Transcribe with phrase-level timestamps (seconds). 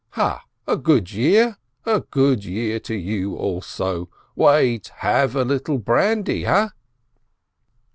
[0.13, 1.57] "Ha, a good year?
[1.85, 4.09] A good year to you also!
[4.35, 6.73] Wait, have a little brandy, ha